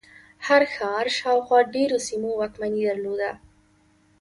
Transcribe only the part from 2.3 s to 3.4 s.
واکمني درلوده.